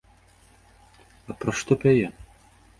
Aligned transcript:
А 1.33 1.37
пра 1.45 1.55
што 1.61 1.81
пяе? 1.87 2.07